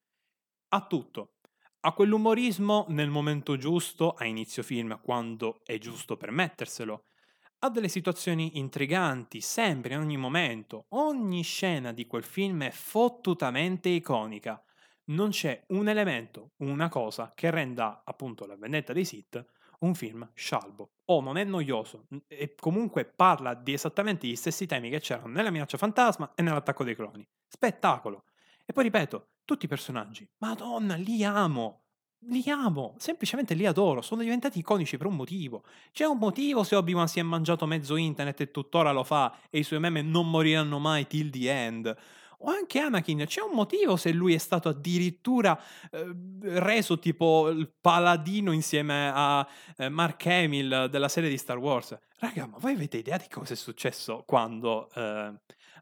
Ha 0.70 0.88
tutto. 0.88 1.36
Ha 1.82 1.94
quell'umorismo 1.94 2.88
nel 2.90 3.12
momento 3.12 3.56
giusto, 3.56 4.14
a 4.14 4.26
inizio 4.26 4.64
film, 4.64 5.00
quando 5.00 5.62
è 5.64 5.78
giusto 5.78 6.18
permetterselo. 6.18 7.04
Ha 7.60 7.70
delle 7.70 7.88
situazioni 7.88 8.58
intriganti, 8.58 9.42
sempre, 9.42 9.94
in 9.94 10.00
ogni 10.00 10.18
momento. 10.18 10.88
Ogni 10.90 11.44
scena 11.44 11.94
di 11.94 12.08
quel 12.08 12.24
film 12.24 12.64
è 12.64 12.72
fottutamente 12.72 13.90
iconica. 13.90 14.60
Non 15.10 15.30
c'è 15.30 15.66
un 15.68 15.88
elemento, 15.88 16.54
una 16.62 16.90
cosa 16.90 17.32
che 17.36 17.52
renda 17.52 18.02
appunto 18.04 18.48
la 18.48 18.56
vendetta 18.56 18.92
dei 18.92 19.06
Sith 19.06 19.46
un 19.80 19.96
film 19.96 20.30
scialbo. 20.34 20.92
O 21.06 21.22
non 21.22 21.38
è 21.38 21.44
noioso 21.44 22.08
e 22.28 22.56
comunque 22.56 23.06
parla 23.06 23.54
di 23.54 23.74
esattamente 23.74 24.28
gli 24.28 24.36
stessi 24.36 24.66
temi 24.66 24.90
che 24.90 25.00
c'erano 25.00 25.28
nella 25.34 25.52
minaccia 25.52 25.78
fantasma 25.78 26.34
e 26.36 26.42
nell'attacco 26.42 26.84
dei 26.84 26.96
cloni. 26.96 27.28
Spettacolo. 27.48 28.26
E 28.66 28.74
poi 28.74 28.84
ripeto, 28.84 29.30
tutti 29.46 29.66
i 29.66 29.68
personaggi. 29.68 30.28
Madonna, 30.40 30.96
li 30.96 31.24
amo. 31.24 31.84
li 32.28 32.44
amo, 32.50 32.96
semplicemente 32.98 33.54
li 33.54 33.66
adoro, 33.66 34.02
sono 34.02 34.22
diventati 34.22 34.60
iconici 34.60 34.98
per 34.98 35.08
un 35.08 35.16
motivo. 35.16 35.64
C'è 35.92 36.06
un 36.06 36.18
motivo 36.18 36.64
se 36.64 36.76
Obi-Wan 36.76 37.08
si 37.08 37.20
è 37.20 37.24
mangiato 37.24 37.66
mezzo 37.66 37.96
internet 37.96 38.42
e 38.42 38.52
tuttora 38.52 38.92
lo 38.92 39.04
fa 39.04 39.40
e 39.50 39.60
i 39.60 39.64
suoi 39.64 39.80
meme 39.80 40.02
non 40.02 40.30
moriranno 40.30 40.80
mai 40.80 41.08
till 41.08 41.30
the 41.30 41.50
end. 41.50 41.96
O 42.42 42.50
anche 42.50 42.80
Anakin, 42.80 43.26
c'è 43.26 43.42
un 43.42 43.54
motivo 43.54 43.98
se 43.98 44.14
lui 44.14 44.34
è 44.34 44.38
stato 44.38 44.70
addirittura 44.70 45.60
eh, 45.92 46.16
reso 46.42 46.98
tipo 46.98 47.50
il 47.50 47.70
paladino 47.82 48.54
insieme 48.54 49.12
a 49.14 49.46
eh, 49.76 49.90
Mark 49.90 50.26
Hamill 50.26 50.86
della 50.86 51.10
serie 51.10 51.30
di 51.30 51.38
Star 51.38 51.58
Wars. 51.58 51.98
Raga, 52.20 52.48
ma 52.48 52.58
voi 52.58 52.74
avete 52.74 52.98
idea 52.98 53.18
di 53.18 53.28
cosa 53.30 53.54
è 53.54 53.58
successo 53.58 54.24
quando 54.26 54.90
eh, 54.94 55.34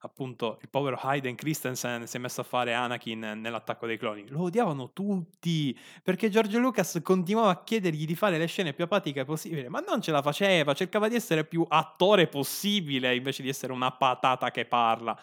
appunto 0.02 0.58
il 0.62 0.70
povero 0.70 0.98
Hayden 1.00 1.36
Christensen 1.36 2.08
si 2.08 2.18
è 2.18 2.20
messo 2.20 2.42
a 2.42 2.44
fare 2.44 2.74
Anakin 2.74 3.20
nell'attacco 3.20 3.86
dei 3.86 4.00
cloni? 4.00 4.28
Lo 4.28 4.42
odiavano 4.42 4.92
tutti 4.94 5.78
perché 6.02 6.30
George 6.30 6.58
Lucas 6.58 7.00
continuava 7.04 7.52
a 7.52 7.64
chiedergli 7.64 8.06
di 8.06 8.16
fare 8.16 8.40
le 8.40 8.48
scene 8.48 8.74
più 8.74 8.86
apatiche 8.86 9.26
possibile, 9.26 9.70
ma 9.70 9.80
non 9.80 10.02
ce 10.02 10.10
la 10.10 10.24
faceva, 10.24 10.74
cercava 10.74 11.08
di 11.08 11.16
essere 11.16 11.46
più 11.46 11.64
attore 11.68 12.26
possibile 12.28 13.16
invece 13.16 13.44
di 13.44 13.50
essere 13.50 13.74
una 13.74 13.92
patata 13.92 14.50
che 14.50 14.66
parla. 14.66 15.16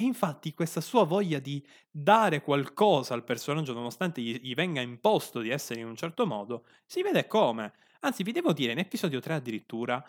E 0.00 0.04
infatti 0.04 0.54
questa 0.54 0.80
sua 0.80 1.04
voglia 1.04 1.40
di 1.40 1.62
dare 1.90 2.40
qualcosa 2.40 3.12
al 3.12 3.22
personaggio, 3.22 3.74
nonostante 3.74 4.22
gli, 4.22 4.40
gli 4.40 4.54
venga 4.54 4.80
imposto 4.80 5.40
di 5.40 5.50
essere 5.50 5.80
in 5.80 5.86
un 5.88 5.94
certo 5.94 6.26
modo, 6.26 6.64
si 6.86 7.02
vede 7.02 7.26
come. 7.26 7.74
Anzi, 8.00 8.22
vi 8.22 8.32
devo 8.32 8.54
dire, 8.54 8.72
in 8.72 8.78
episodio 8.78 9.20
3 9.20 9.34
addirittura, 9.34 10.02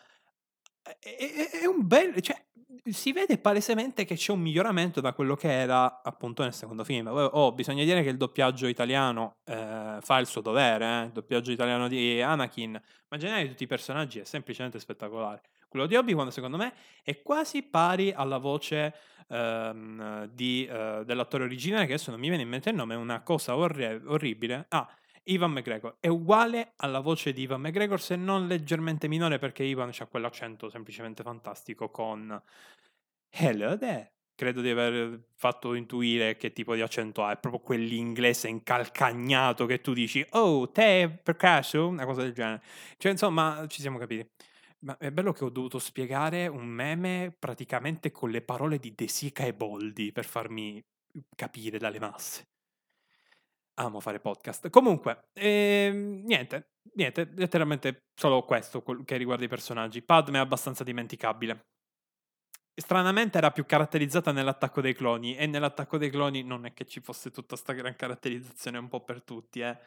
è, 0.82 0.98
è, 0.98 1.60
è 1.64 1.66
un 1.66 1.86
bel... 1.86 2.22
Cioè, 2.22 2.42
si 2.90 3.12
vede 3.12 3.38
palesemente 3.38 4.06
che 4.06 4.16
c'è 4.16 4.32
un 4.32 4.40
miglioramento 4.40 5.02
da 5.02 5.12
quello 5.12 5.36
che 5.36 5.52
era 5.52 6.02
appunto 6.02 6.42
nel 6.44 6.54
secondo 6.54 6.86
film. 6.86 7.08
Oh, 7.08 7.52
bisogna 7.52 7.84
dire 7.84 8.02
che 8.02 8.10
il 8.10 8.18
doppiaggio 8.18 8.68
italiano 8.68 9.40
eh, 9.44 9.98
fa 10.00 10.20
il 10.20 10.26
suo 10.26 10.40
dovere, 10.40 10.86
eh? 10.86 11.04
il 11.08 11.12
doppiaggio 11.12 11.52
italiano 11.52 11.90
di 11.90 12.22
Anakin, 12.22 12.72
ma 12.72 12.82
in 13.18 13.20
generale 13.20 13.44
di 13.44 13.50
tutti 13.50 13.64
i 13.64 13.68
personaggi 13.68 14.20
è 14.20 14.24
semplicemente 14.24 14.80
spettacolare. 14.80 15.42
Quello 15.72 15.86
di 15.86 15.96
Obi-Wan 15.96 16.34
secondo 16.34 16.58
me 16.58 16.74
è 17.02 17.22
quasi 17.22 17.64
pari 17.64 18.12
alla 18.12 18.40
voce 18.40 18.94
ehm, 19.30 20.26
di, 20.26 20.66
eh, 20.70 21.04
dell'attore 21.06 21.46
originale, 21.46 21.86
che 21.86 21.94
adesso 21.94 22.12
non 22.12 22.20
mi 22.20 22.28
viene 22.28 22.44
in 22.44 22.50
mente 22.50 22.72
il 22.72 22.76
nome, 22.76 22.96
è 22.96 22.98
una 22.98 23.22
cosa 23.22 23.56
orre- 23.56 24.02
orribile. 24.06 24.66
Ah, 24.68 24.86
Ivan 25.24 25.54
McGregor 25.54 25.96
è 26.02 26.10
uguale 26.10 26.74
alla 26.76 27.00
voce 27.00 27.32
di 27.32 27.44
Ivan 27.44 27.62
McGregor, 27.62 28.02
se 28.02 28.18
non 28.18 28.48
leggermente 28.48 29.08
minore, 29.08 29.40
perché 29.40 29.64
Ivan 29.64 29.92
ha 29.98 30.06
quell'accento 30.08 30.70
semplicemente 30.70 31.24
fantastico 31.24 31.90
con 31.90 32.42
Hello 33.30 33.78
there. 33.78 34.12
Credo 34.36 34.60
di 34.60 34.72
aver 34.72 35.28
fatto 35.36 35.74
intuire 35.74 36.36
che 36.36 36.52
tipo 36.52 36.76
di 36.76 36.82
accento 36.82 37.24
ha, 37.24 37.32
è 37.32 37.38
proprio 37.38 37.62
quell'inglese 37.62 38.50
incalcagnato 38.50 39.66
che 39.66 39.80
tu 39.80 39.94
dici, 39.94 40.26
oh, 40.32 40.70
te 40.70 41.18
per 41.24 41.38
caso? 41.38 41.88
Una 41.88 42.04
cosa 42.04 42.24
del 42.24 42.34
genere. 42.34 42.62
Cioè, 42.98 43.12
insomma, 43.12 43.66
ci 43.70 43.80
siamo 43.80 43.98
capiti. 43.98 44.28
Ma 44.84 44.98
è 44.98 45.12
bello 45.12 45.32
che 45.32 45.44
ho 45.44 45.50
dovuto 45.50 45.78
spiegare 45.78 46.48
un 46.48 46.66
meme 46.66 47.36
praticamente 47.38 48.10
con 48.10 48.32
le 48.32 48.42
parole 48.42 48.80
di 48.80 48.96
De 48.96 49.08
Sica 49.08 49.44
e 49.44 49.54
Boldi 49.54 50.12
per 50.12 50.26
farmi 50.26 50.82
capire 51.36 51.78
dalle 51.78 52.00
masse. 52.00 52.46
Amo 53.76 54.00
fare 54.00 54.20
podcast. 54.20 54.70
Comunque, 54.70 55.30
ehm, 55.34 56.24
niente, 56.26 56.72
niente, 56.96 57.32
letteralmente 57.36 58.06
solo 58.14 58.44
questo 58.44 58.84
che 59.06 59.18
riguarda 59.18 59.46
i 59.46 59.48
personaggi. 59.48 60.02
Padme 60.02 60.38
è 60.38 60.42
abbastanza 60.42 60.84
dimenticabile. 60.84 61.62
Stranamente 62.74 63.38
era 63.38 63.52
più 63.52 63.66
caratterizzata 63.66 64.32
nell'attacco 64.32 64.82
dei 64.82 64.96
cloni 64.96 65.36
e 65.36 65.46
nell'attacco 65.46 65.98
dei 65.98 66.10
cloni 66.10 66.44
non 66.44 66.66
è 66.66 66.74
che 66.74 66.86
ci 66.86 67.00
fosse 67.02 67.30
tutta 67.30 67.50
questa 67.50 67.74
gran 67.74 67.96
caratterizzazione 67.96 68.78
un 68.78 68.88
po' 68.88 69.04
per 69.04 69.24
tutti, 69.24 69.60
eh. 69.60 69.78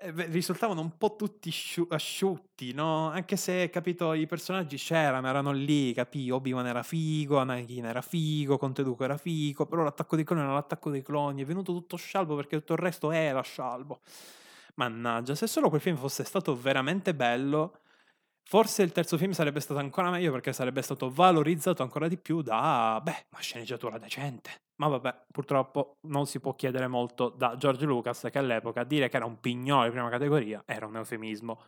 Eh, 0.00 0.12
risultavano 0.26 0.80
un 0.80 0.96
po' 0.96 1.16
tutti 1.16 1.52
asciutti, 1.88 2.72
no? 2.72 3.10
Anche 3.10 3.36
se, 3.36 3.68
capito, 3.68 4.12
i 4.12 4.26
personaggi 4.26 4.76
c'erano, 4.76 5.26
erano 5.26 5.50
lì, 5.50 5.92
capì? 5.92 6.30
Obi-Wan 6.30 6.68
era 6.68 6.84
figo, 6.84 7.38
Anakin 7.38 7.84
era 7.84 8.00
figo, 8.00 8.58
Conte 8.58 8.84
Duco 8.84 9.02
era 9.02 9.16
figo, 9.16 9.66
però 9.66 9.82
l'attacco 9.82 10.14
dei 10.14 10.24
cloni 10.24 10.42
era 10.42 10.52
l'attacco 10.52 10.90
dei 10.90 11.02
cloni, 11.02 11.42
è 11.42 11.44
venuto 11.44 11.72
tutto 11.72 11.96
scialbo 11.96 12.36
perché 12.36 12.58
tutto 12.58 12.74
il 12.74 12.78
resto 12.78 13.10
era 13.10 13.40
scialbo. 13.42 13.98
Mannaggia, 14.76 15.34
se 15.34 15.48
solo 15.48 15.68
quel 15.68 15.80
film 15.80 15.96
fosse 15.96 16.22
stato 16.22 16.56
veramente 16.56 17.12
bello, 17.12 17.80
Forse 18.50 18.82
il 18.82 18.92
terzo 18.92 19.18
film 19.18 19.32
sarebbe 19.32 19.60
stato 19.60 19.78
ancora 19.78 20.08
meglio 20.08 20.32
perché 20.32 20.54
sarebbe 20.54 20.80
stato 20.80 21.10
valorizzato 21.10 21.82
ancora 21.82 22.08
di 22.08 22.16
più 22.16 22.40
da, 22.40 22.98
beh, 23.04 23.26
una 23.32 23.42
sceneggiatura 23.42 23.98
decente. 23.98 24.62
Ma 24.76 24.88
vabbè, 24.88 25.24
purtroppo 25.30 25.98
non 26.06 26.24
si 26.24 26.40
può 26.40 26.54
chiedere 26.54 26.86
molto 26.86 27.28
da 27.28 27.56
George 27.58 27.84
Lucas 27.84 28.26
che 28.32 28.38
all'epoca 28.38 28.84
dire 28.84 29.10
che 29.10 29.16
era 29.16 29.26
un 29.26 29.38
pignolo 29.38 29.84
di 29.84 29.90
prima 29.90 30.08
categoria 30.08 30.62
era 30.64 30.86
un 30.86 30.96
eufemismo. 30.96 31.60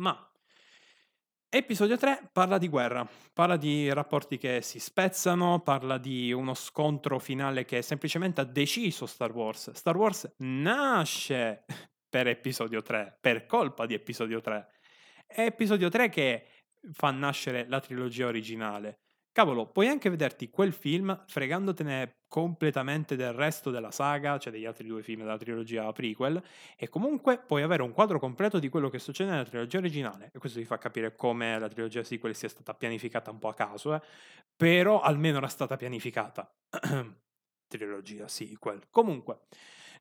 Ma 0.00 0.28
Episodio 1.48 1.96
3 1.96 2.30
parla 2.32 2.58
di 2.58 2.66
guerra, 2.66 3.08
parla 3.32 3.56
di 3.56 3.92
rapporti 3.92 4.36
che 4.36 4.62
si 4.62 4.80
spezzano, 4.80 5.60
parla 5.60 5.96
di 5.96 6.32
uno 6.32 6.54
scontro 6.54 7.20
finale 7.20 7.64
che 7.64 7.82
semplicemente 7.82 8.40
ha 8.40 8.44
deciso 8.44 9.06
Star 9.06 9.30
Wars. 9.30 9.70
Star 9.70 9.96
Wars 9.96 10.28
nasce 10.38 11.66
per 12.10 12.26
episodio 12.26 12.82
3, 12.82 13.18
per 13.20 13.46
colpa 13.46 13.86
di 13.86 13.94
episodio 13.94 14.40
3 14.40 14.70
è 15.36 15.44
episodio 15.44 15.90
3 15.90 16.08
che 16.08 16.46
fa 16.94 17.10
nascere 17.10 17.66
la 17.68 17.78
trilogia 17.78 18.26
originale. 18.26 19.00
Cavolo, 19.32 19.66
puoi 19.66 19.86
anche 19.86 20.08
vederti 20.08 20.48
quel 20.48 20.72
film 20.72 21.24
fregandotene 21.26 22.20
completamente 22.26 23.16
del 23.16 23.34
resto 23.34 23.70
della 23.70 23.90
saga, 23.90 24.38
cioè 24.38 24.50
degli 24.50 24.64
altri 24.64 24.86
due 24.86 25.02
film 25.02 25.20
della 25.20 25.36
trilogia 25.36 25.92
prequel, 25.92 26.42
e 26.74 26.88
comunque 26.88 27.38
puoi 27.46 27.60
avere 27.60 27.82
un 27.82 27.92
quadro 27.92 28.18
completo 28.18 28.58
di 28.58 28.70
quello 28.70 28.88
che 28.88 28.98
succede 28.98 29.28
nella 29.28 29.44
trilogia 29.44 29.76
originale. 29.76 30.30
E 30.32 30.38
questo 30.38 30.58
ti 30.58 30.64
fa 30.64 30.78
capire 30.78 31.14
come 31.14 31.58
la 31.58 31.68
trilogia 31.68 32.02
sequel 32.02 32.34
sia 32.34 32.48
stata 32.48 32.72
pianificata 32.72 33.30
un 33.30 33.38
po' 33.38 33.48
a 33.48 33.54
caso, 33.54 33.94
eh? 33.94 34.00
però 34.56 35.02
almeno 35.02 35.36
era 35.36 35.48
stata 35.48 35.76
pianificata. 35.76 36.50
trilogia 37.68 38.26
sequel. 38.26 38.84
Comunque, 38.88 39.40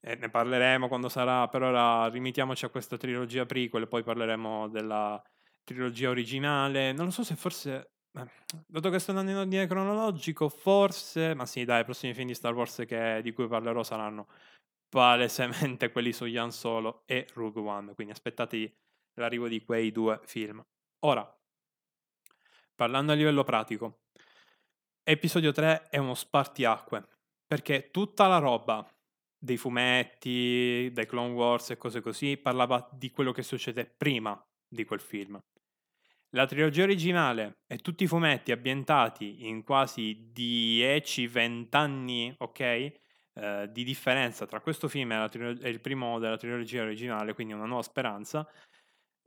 eh, 0.08 0.16
ne 0.18 0.30
parleremo 0.30 0.88
quando 0.88 1.10
sarà, 1.10 1.48
per 1.48 1.64
ora 1.64 2.06
limitiamoci 2.08 2.64
a 2.64 2.70
questa 2.70 2.96
trilogia 2.96 3.48
prequel, 3.48 3.88
poi 3.88 4.04
parleremo 4.04 4.68
della 4.68 5.20
trilogia 5.64 6.10
originale. 6.10 6.92
Non 6.92 7.12
so 7.12 7.24
se 7.24 7.36
forse... 7.36 7.94
Eh, 8.14 8.28
dato 8.68 8.92
che 8.92 9.00
sto 9.00 9.10
andando 9.10 9.32
in 9.32 9.38
ordine 9.38 9.66
cronologico, 9.66 10.48
forse... 10.48 11.34
Ma 11.34 11.48
sì, 11.48 11.66
dai, 11.66 11.82
i 11.82 11.86
prossimi 11.86 12.14
film 12.14 12.28
di 12.28 12.36
Star 12.36 12.54
Wars 12.54 12.84
che, 12.86 13.20
di 13.24 13.34
cui 13.34 13.48
parlerò 13.48 13.82
saranno 13.82 14.28
palesemente 14.88 15.90
quelli 15.92 16.14
su 16.14 16.26
Yan 16.26 16.52
Solo 16.52 17.02
e 17.08 17.28
Rogue 17.34 17.64
One, 17.64 17.96
quindi 17.96 18.14
aspettatevi 18.14 18.72
l'arrivo 19.16 19.48
di 19.48 19.64
quei 19.64 19.92
due 19.92 20.20
film. 20.26 20.64
Ora, 21.00 21.28
parlando 22.76 23.12
a 23.12 23.16
livello 23.16 23.44
pratico, 23.44 24.02
episodio 25.04 25.52
3 25.52 25.90
è 25.90 25.98
uno 25.98 26.14
spartiacque, 26.14 27.08
perché 27.48 27.90
tutta 27.90 28.28
la 28.28 28.38
roba 28.38 28.88
dei 29.46 29.58
fumetti, 29.58 30.90
dei 30.92 31.06
Clone 31.06 31.34
Wars 31.34 31.70
e 31.70 31.78
cose 31.78 32.02
così, 32.02 32.36
parlava 32.36 32.90
di 32.92 33.12
quello 33.12 33.32
che 33.32 33.44
succede 33.44 33.86
prima 33.86 34.38
di 34.68 34.84
quel 34.84 35.00
film. 35.00 35.40
La 36.32 36.46
trilogia 36.46 36.84
originale 36.84 37.60
e 37.66 37.78
tutti 37.78 38.04
i 38.04 38.08
fumetti 38.08 38.52
ambientati 38.52 39.48
in 39.48 39.64
quasi 39.64 40.32
10-20 40.34 41.68
anni, 41.78 42.36
ok? 42.40 42.60
Eh, 43.38 43.70
di 43.72 43.84
differenza 43.84 44.46
tra 44.46 44.60
questo 44.60 44.88
film 44.88 45.12
e, 45.12 45.30
trilog- 45.30 45.64
e 45.64 45.70
il 45.70 45.80
primo 45.80 46.20
della 46.20 46.38
trilogia 46.38 46.82
originale, 46.82 47.34
quindi 47.34 47.54
una 47.54 47.66
nuova 47.66 47.84
speranza, 47.84 48.46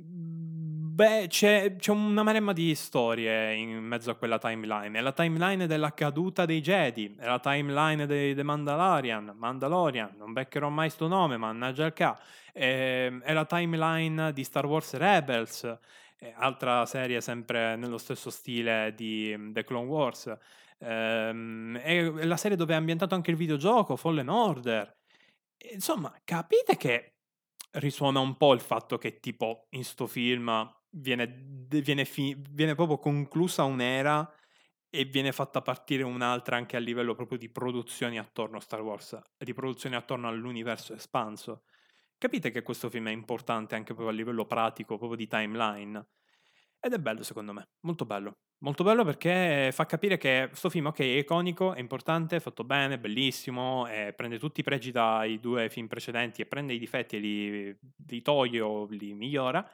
Beh, 0.01 1.27
c'è, 1.29 1.75
c'è, 1.77 1.91
una 1.91 2.23
maremma 2.23 2.53
di 2.53 2.75
storie 2.77 3.55
in 3.55 3.79
mezzo 3.79 4.11
a 4.11 4.15
quella 4.15 4.39
timeline. 4.39 4.97
È 4.99 5.01
la 5.01 5.13
timeline 5.13 5.67
della 5.67 5.93
caduta 5.93 6.45
dei 6.45 6.61
Jedi, 6.61 7.17
è 7.19 7.27
la 7.27 7.41
timeline 7.41 8.07
dei 8.07 8.35
The 8.35 8.43
Mandalorian, 8.43 9.33
Mandalorian, 9.37 10.15
non 10.17 10.33
beccherò 10.33 10.69
mai 10.69 10.91
sto 10.91 11.09
nome, 11.09 11.37
mannaggia 11.37 11.87
il 11.87 11.93
ca. 11.93 12.19
È, 12.53 12.65
ehm, 12.65 13.23
è 13.23 13.33
la 13.33 13.45
timeline 13.45 14.33
di 14.33 14.45
Star 14.45 14.67
Wars 14.67 14.95
Rebels, 14.95 15.79
altra 16.37 16.85
serie 16.87 17.21
sempre 17.21 17.77
nello 17.77 17.99
stesso 17.99 18.31
stile 18.31 18.93
di 18.97 19.37
The 19.53 19.65
Clone 19.65 19.87
Wars. 19.87 20.37
Ehm, 20.79 21.77
è 21.79 22.25
la 22.25 22.37
serie 22.37 22.57
dove 22.57 22.73
è 22.73 22.77
ambientato 22.77 23.15
anche 23.15 23.31
il 23.31 23.37
videogioco, 23.37 23.97
Fallen 23.97 24.29
Order. 24.29 24.97
Insomma, 25.73 26.13
capite 26.25 26.77
che 26.77 27.18
risuona 27.73 28.21
un 28.21 28.37
po' 28.37 28.55
il 28.55 28.61
fatto 28.61 28.99
che 28.99 29.21
tipo 29.21 29.67
in 29.71 29.85
sto 29.85 30.07
film 30.07 30.71
viene, 30.91 31.27
viene, 31.69 32.05
fi- 32.05 32.37
viene 32.51 32.75
proprio 32.75 32.99
conclusa 32.99 33.65
un'era 33.65 34.31
e 34.91 35.05
viene 35.05 35.33
fatta 35.33 35.61
partire 35.61 36.03
un'altra 36.03 36.57
anche 36.57 36.77
a 36.77 36.81
livello 36.81 37.15
proprio 37.15 37.39
di 37.39 37.51
produzioni 37.51 38.19
attorno 38.19 38.57
a 38.57 38.61
Star 38.61 38.81
Wars, 38.81 39.19
di 39.37 39.53
produzioni 39.53 39.97
attorno 39.97 40.29
all'universo 40.29 40.95
espanso. 40.95 41.65
Capite 42.17 42.51
che 42.51 42.63
questo 42.63 42.89
film 42.89 43.09
è 43.09 43.13
importante 43.13 43.75
anche 43.75 43.93
proprio 43.93 44.09
a 44.09 44.13
livello 44.13 44.47
pratico, 44.47 44.97
proprio 44.97 45.19
di 45.19 45.27
timeline. 45.27 46.09
Ed 46.81 46.93
è 46.93 46.99
bello 46.99 47.23
secondo 47.23 47.53
me, 47.53 47.69
molto 47.81 48.07
bello. 48.07 48.39
Molto 48.61 48.83
bello 48.83 49.05
perché 49.05 49.71
fa 49.73 49.87
capire 49.87 50.17
che 50.17 50.47
questo 50.49 50.69
film, 50.69 50.87
ok, 50.87 50.99
è 50.99 51.05
iconico, 51.05 51.75
è 51.75 51.79
importante, 51.79 52.37
è 52.37 52.41
fatto 52.41 52.65
bene, 52.65 52.99
bellissimo, 52.99 53.87
eh, 53.87 54.13
prende 54.15 54.37
tutti 54.39 54.61
i 54.61 54.63
pregi 54.65 54.91
dai 54.91 55.39
due 55.39 55.71
film 55.71 55.87
precedenti 55.87 56.43
e 56.43 56.47
prende 56.47 56.73
i 56.73 56.79
difetti 56.79 57.17
e 57.17 57.19
li, 57.21 57.79
li 58.09 58.21
toglie 58.21 58.61
o 58.61 58.87
li 58.87 59.15
migliora 59.15 59.65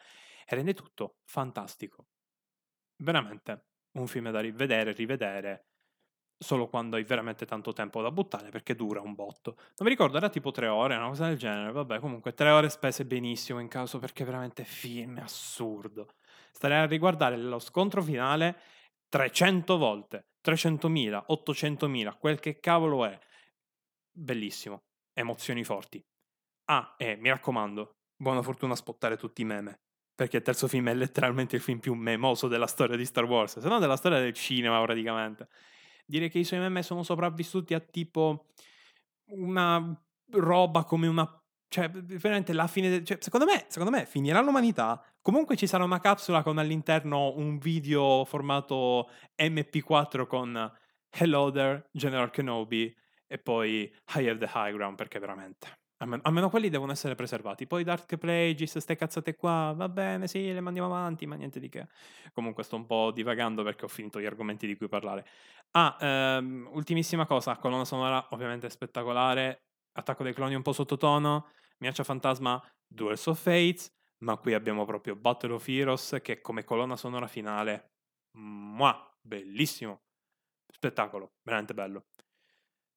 e 0.46 0.54
rende 0.54 0.74
tutto 0.74 1.16
fantastico. 1.24 2.08
Veramente 2.96 3.68
un 3.92 4.06
film 4.06 4.30
da 4.30 4.40
rivedere, 4.40 4.92
rivedere, 4.92 5.68
solo 6.36 6.68
quando 6.68 6.96
hai 6.96 7.04
veramente 7.04 7.46
tanto 7.46 7.72
tempo 7.72 8.02
da 8.02 8.10
buttare 8.10 8.50
perché 8.50 8.74
dura 8.74 9.00
un 9.00 9.14
botto. 9.14 9.54
Non 9.56 9.74
mi 9.80 9.88
ricordo, 9.88 10.18
era 10.18 10.28
tipo 10.28 10.50
tre 10.50 10.66
ore, 10.68 10.96
una 10.96 11.08
cosa 11.08 11.28
del 11.28 11.38
genere. 11.38 11.72
Vabbè, 11.72 12.00
comunque 12.00 12.34
tre 12.34 12.50
ore 12.50 12.68
spese 12.68 13.06
benissimo 13.06 13.60
in 13.60 13.68
caso 13.68 13.98
perché 13.98 14.24
veramente 14.24 14.64
film 14.64 15.18
è 15.18 15.22
assurdo. 15.22 16.16
Starei 16.54 16.78
a 16.78 16.86
riguardare 16.86 17.36
lo 17.36 17.58
scontro 17.58 18.00
finale 18.00 18.56
300 19.08 19.76
volte, 19.76 20.28
300.000, 20.46 21.24
800.000, 21.28 22.16
quel 22.16 22.38
che 22.38 22.60
cavolo 22.60 23.04
è. 23.04 23.18
Bellissimo, 24.16 24.84
emozioni 25.12 25.64
forti. 25.64 26.00
Ah, 26.66 26.94
e 26.96 27.16
mi 27.16 27.28
raccomando, 27.28 27.96
buona 28.16 28.40
fortuna 28.40 28.74
a 28.74 28.76
spottare 28.76 29.16
tutti 29.16 29.42
i 29.42 29.44
meme. 29.44 29.80
Perché 30.14 30.36
il 30.36 30.42
terzo 30.44 30.68
film 30.68 30.88
è 30.88 30.94
letteralmente 30.94 31.56
il 31.56 31.62
film 31.62 31.80
più 31.80 31.92
memoso 31.94 32.46
della 32.46 32.68
storia 32.68 32.96
di 32.96 33.04
Star 33.04 33.24
Wars, 33.24 33.58
se 33.58 33.68
non 33.68 33.80
della 33.80 33.96
storia 33.96 34.20
del 34.20 34.32
cinema 34.32 34.80
praticamente. 34.80 35.48
Dire 36.06 36.28
che 36.28 36.38
i 36.38 36.44
suoi 36.44 36.60
meme 36.60 36.84
sono 36.84 37.02
sopravvissuti 37.02 37.74
a 37.74 37.80
tipo 37.80 38.46
una 39.30 39.92
roba 40.30 40.84
come 40.84 41.08
una 41.08 41.43
cioè, 41.74 41.90
veramente 41.90 42.52
la 42.52 42.68
fine. 42.68 42.88
De- 42.88 43.04
cioè, 43.04 43.18
secondo, 43.20 43.46
me, 43.46 43.64
secondo 43.66 43.90
me 43.90 44.06
finirà 44.06 44.40
l'umanità. 44.40 45.04
Comunque 45.20 45.56
ci 45.56 45.66
sarà 45.66 45.82
una 45.82 45.98
capsula 45.98 46.44
con 46.44 46.58
all'interno 46.58 47.34
un 47.34 47.58
video 47.58 48.24
formato 48.24 49.10
MP4 49.36 50.26
con 50.26 50.72
Hello 51.10 51.50
there, 51.50 51.88
General 51.90 52.30
Kenobi. 52.30 52.94
E 53.26 53.38
poi 53.38 53.92
I 54.14 54.28
have 54.28 54.38
the 54.38 54.50
high 54.54 54.72
ground 54.72 54.94
perché 54.94 55.18
veramente. 55.18 55.66
Almeno, 55.96 56.22
almeno 56.24 56.48
quelli 56.48 56.68
devono 56.68 56.92
essere 56.92 57.16
preservati. 57.16 57.66
Poi 57.66 57.82
Dark 57.82 58.18
Plagueis, 58.18 58.78
ste 58.78 58.94
cazzate 58.94 59.34
qua, 59.34 59.72
va 59.74 59.88
bene, 59.88 60.28
sì, 60.28 60.52
le 60.52 60.60
mandiamo 60.60 60.86
avanti, 60.86 61.26
ma 61.26 61.34
niente 61.34 61.58
di 61.58 61.68
che. 61.68 61.88
Comunque 62.32 62.62
sto 62.62 62.76
un 62.76 62.86
po' 62.86 63.10
divagando 63.10 63.64
perché 63.64 63.86
ho 63.86 63.88
finito 63.88 64.20
gli 64.20 64.26
argomenti 64.26 64.68
di 64.68 64.76
cui 64.76 64.86
parlare. 64.86 65.26
Ah, 65.72 65.96
ehm, 65.98 66.68
ultimissima 66.72 67.26
cosa, 67.26 67.56
colonna 67.56 67.84
sonora 67.84 68.28
ovviamente 68.30 68.70
spettacolare, 68.70 69.64
Attacco 69.96 70.24
dei 70.24 70.34
cloni 70.34 70.56
un 70.56 70.62
po' 70.62 70.72
sottotono, 70.72 71.50
Minaccia 71.84 72.02
Fantasma 72.02 72.62
Duels 72.86 73.26
of 73.26 73.38
Fates, 73.38 73.92
ma 74.22 74.38
qui 74.38 74.54
abbiamo 74.54 74.86
proprio 74.86 75.16
Battle 75.16 75.52
of 75.52 75.68
Heroes 75.68 76.18
che 76.22 76.40
come 76.40 76.64
colonna 76.64 76.96
sonora 76.96 77.26
finale, 77.26 77.96
mua, 78.38 79.14
bellissimo, 79.20 80.04
spettacolo, 80.66 81.34
veramente 81.42 81.74
bello. 81.74 82.06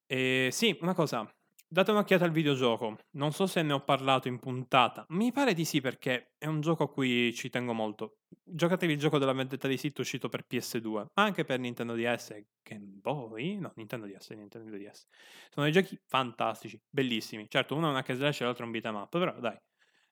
E 0.06 0.48
sì, 0.52 0.74
una 0.80 0.94
cosa, 0.94 1.30
date 1.70 1.90
un'occhiata 1.90 2.24
al 2.24 2.30
videogioco, 2.30 2.96
non 3.12 3.32
so 3.32 3.46
se 3.46 3.60
ne 3.62 3.74
ho 3.74 3.84
parlato 3.84 4.26
in 4.26 4.38
puntata, 4.38 5.04
mi 5.10 5.32
pare 5.32 5.52
di 5.52 5.66
sì 5.66 5.80
perché 5.82 6.32
è 6.38 6.46
un 6.46 6.60
gioco 6.60 6.84
a 6.84 6.90
cui 6.90 7.34
ci 7.34 7.50
tengo 7.50 7.74
molto. 7.74 8.20
Giocatevi 8.42 8.94
il 8.94 8.98
gioco 8.98 9.18
della 9.18 9.34
vendetta 9.34 9.68
di 9.68 9.76
Sith 9.76 9.98
uscito 9.98 10.30
per 10.30 10.46
PS2, 10.48 11.08
anche 11.14 11.44
per 11.44 11.58
Nintendo 11.58 11.94
DS 11.94 12.30
e 12.30 12.46
Game 12.62 12.86
Boy, 12.86 13.58
no, 13.58 13.72
Nintendo 13.76 14.06
DS, 14.06 14.30
Nintendo 14.30 14.76
DS. 14.76 15.06
Sono 15.50 15.66
dei 15.66 15.72
giochi 15.72 15.98
fantastici, 16.06 16.80
bellissimi. 16.88 17.46
Certo, 17.48 17.76
uno 17.76 17.88
è 17.88 17.90
un 17.90 17.96
hack 17.96 18.14
slash 18.14 18.40
e 18.40 18.44
l'altro 18.44 18.62
è 18.62 18.66
un 18.66 18.72
beat'em 18.72 18.94
up, 18.94 19.10
però 19.10 19.38
dai, 19.38 19.58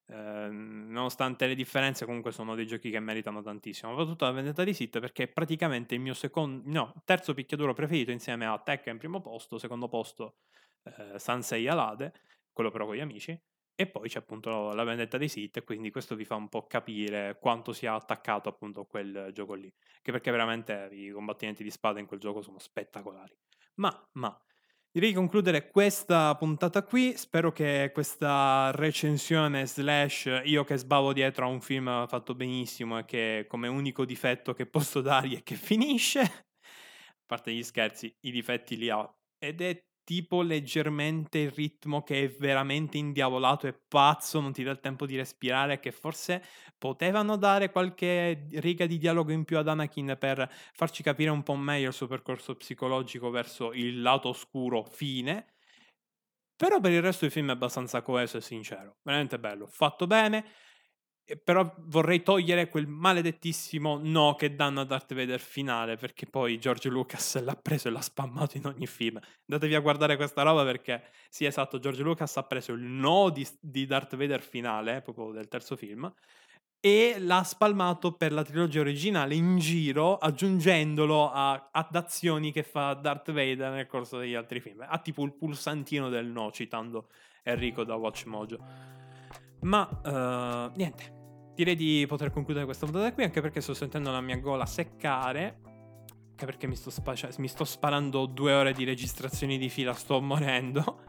eh, 0.08 0.48
nonostante 0.50 1.46
le 1.46 1.54
differenze, 1.54 2.04
comunque 2.04 2.32
sono 2.32 2.54
dei 2.54 2.66
giochi 2.66 2.90
che 2.90 3.00
meritano 3.00 3.42
tantissimo. 3.42 3.90
Soprattutto 3.92 4.26
la 4.26 4.32
vendetta 4.32 4.62
di 4.62 4.74
Sith 4.74 5.00
perché 5.00 5.24
è 5.24 5.28
praticamente 5.28 5.94
il 5.94 6.00
mio 6.00 6.14
secondo, 6.14 6.62
no, 6.70 6.94
terzo 7.04 7.32
picchiaduro 7.32 7.72
preferito 7.72 8.10
insieme 8.10 8.46
a 8.46 8.58
Tekken 8.58 8.98
primo 8.98 9.20
posto, 9.20 9.58
secondo 9.58 9.88
posto 9.88 10.36
eh, 10.86 11.18
Sansei 11.18 11.66
Alade, 11.68 12.12
quello 12.52 12.70
però 12.70 12.86
con 12.86 12.94
gli 12.94 13.00
amici, 13.00 13.38
e 13.78 13.86
poi 13.86 14.08
c'è 14.08 14.18
appunto 14.18 14.72
la 14.72 14.84
vendetta 14.84 15.18
dei 15.18 15.28
Sith, 15.28 15.62
quindi 15.62 15.90
questo 15.90 16.14
vi 16.16 16.24
fa 16.24 16.34
un 16.34 16.48
po' 16.48 16.66
capire 16.66 17.36
quanto 17.38 17.74
sia 17.74 17.92
attaccato 17.92 18.48
appunto 18.48 18.80
a 18.80 18.86
quel 18.86 19.30
gioco 19.34 19.52
lì, 19.52 19.70
che 20.00 20.12
perché 20.12 20.30
veramente 20.30 20.88
i 20.92 21.10
combattimenti 21.10 21.62
di 21.62 21.70
spada 21.70 22.00
in 22.00 22.06
quel 22.06 22.18
gioco 22.18 22.40
sono 22.40 22.58
spettacolari. 22.58 23.36
Ma, 23.74 24.08
ma, 24.12 24.34
direi 24.90 25.10
di 25.10 25.14
concludere 25.14 25.68
questa 25.68 26.34
puntata 26.36 26.82
qui, 26.84 27.18
spero 27.18 27.52
che 27.52 27.90
questa 27.92 28.70
recensione 28.74 29.66
slash 29.66 30.40
io 30.44 30.64
che 30.64 30.78
sbavo 30.78 31.12
dietro 31.12 31.44
a 31.44 31.48
un 31.48 31.60
film 31.60 32.08
fatto 32.08 32.34
benissimo 32.34 32.98
e 32.98 33.04
che 33.04 33.44
come 33.46 33.68
unico 33.68 34.06
difetto 34.06 34.54
che 34.54 34.64
posso 34.64 35.02
dargli 35.02 35.36
è 35.36 35.42
che 35.42 35.54
finisce, 35.54 36.20
a 36.22 37.24
parte 37.26 37.52
gli 37.52 37.62
scherzi, 37.62 38.16
i 38.20 38.30
difetti 38.30 38.78
li 38.78 38.88
ha 38.88 39.06
ed 39.38 39.60
è 39.60 39.85
tipo 40.06 40.40
leggermente 40.40 41.38
il 41.38 41.50
ritmo 41.50 42.04
che 42.04 42.22
è 42.22 42.28
veramente 42.28 42.96
indiavolato 42.96 43.66
e 43.66 43.72
pazzo, 43.74 44.38
non 44.40 44.52
ti 44.52 44.62
dà 44.62 44.70
il 44.70 44.78
tempo 44.78 45.04
di 45.04 45.16
respirare, 45.16 45.80
che 45.80 45.90
forse 45.90 46.44
potevano 46.78 47.36
dare 47.36 47.72
qualche 47.72 48.46
riga 48.52 48.86
di 48.86 48.98
dialogo 48.98 49.32
in 49.32 49.44
più 49.44 49.58
ad 49.58 49.66
Anakin 49.66 50.16
per 50.16 50.48
farci 50.72 51.02
capire 51.02 51.30
un 51.30 51.42
po' 51.42 51.56
meglio 51.56 51.88
il 51.88 51.94
suo 51.94 52.06
percorso 52.06 52.54
psicologico 52.54 53.30
verso 53.30 53.72
il 53.72 54.00
lato 54.00 54.28
oscuro 54.28 54.84
fine. 54.84 55.54
Però 56.56 56.80
per 56.80 56.92
il 56.92 57.02
resto 57.02 57.24
il 57.24 57.30
film 57.30 57.48
è 57.48 57.52
abbastanza 57.52 58.00
coeso 58.00 58.38
e 58.38 58.40
sincero, 58.40 58.98
veramente 59.02 59.38
bello, 59.38 59.66
fatto 59.66 60.06
bene 60.06 60.44
però 61.42 61.74
vorrei 61.86 62.22
togliere 62.22 62.68
quel 62.68 62.86
maledettissimo 62.86 63.98
no 64.00 64.34
che 64.36 64.54
danno 64.54 64.80
a 64.80 64.84
Darth 64.84 65.14
Vader 65.14 65.40
finale, 65.40 65.96
perché 65.96 66.26
poi 66.26 66.58
George 66.58 66.88
Lucas 66.88 67.42
l'ha 67.42 67.56
preso 67.56 67.88
e 67.88 67.90
l'ha 67.90 68.00
spammato 68.00 68.56
in 68.56 68.66
ogni 68.66 68.86
film. 68.86 69.18
Andatevi 69.48 69.74
a 69.74 69.80
guardare 69.80 70.16
questa 70.16 70.42
roba 70.42 70.64
perché, 70.64 71.04
sì 71.28 71.44
esatto, 71.44 71.78
George 71.78 72.02
Lucas 72.02 72.36
ha 72.36 72.44
preso 72.44 72.72
il 72.72 72.82
no 72.82 73.30
di, 73.30 73.46
di 73.60 73.86
Darth 73.86 74.16
Vader 74.16 74.40
finale, 74.40 75.02
proprio 75.02 75.32
del 75.32 75.48
terzo 75.48 75.74
film, 75.74 76.12
e 76.78 77.16
l'ha 77.18 77.42
spalmato 77.42 78.12
per 78.12 78.32
la 78.32 78.44
trilogia 78.44 78.80
originale 78.80 79.34
in 79.34 79.58
giro, 79.58 80.18
aggiungendolo 80.18 81.32
a, 81.32 81.70
ad 81.72 81.96
azioni 81.96 82.52
che 82.52 82.62
fa 82.62 82.94
Darth 82.94 83.32
Vader 83.32 83.72
nel 83.72 83.86
corso 83.88 84.18
degli 84.18 84.34
altri 84.34 84.60
film. 84.60 84.86
Ha 84.86 84.98
tipo 84.98 85.24
il 85.24 85.32
pulsantino 85.32 86.08
del 86.08 86.26
no, 86.26 86.52
citando 86.52 87.08
Enrico 87.42 87.82
da 87.82 87.96
Watch 87.96 88.26
Mojo. 88.26 88.58
Ma 89.62 89.88
uh, 89.88 90.76
niente, 90.76 91.15
direi 91.56 91.74
di 91.74 92.04
poter 92.06 92.30
concludere 92.30 92.66
questa 92.66 92.84
puntata 92.84 93.12
qui, 93.12 93.24
anche 93.24 93.40
perché 93.40 93.60
sto 93.60 93.74
sentendo 93.74 94.12
la 94.12 94.20
mia 94.20 94.36
gola 94.36 94.66
seccare. 94.66 95.60
Anche 96.30 96.44
perché 96.44 96.66
mi 96.66 96.76
sto, 96.76 96.90
spacia- 96.90 97.30
mi 97.38 97.48
sto 97.48 97.64
sparando 97.64 98.26
due 98.26 98.52
ore 98.52 98.74
di 98.74 98.84
registrazioni 98.84 99.56
di 99.56 99.70
fila, 99.70 99.94
sto 99.94 100.20
morendo. 100.20 101.00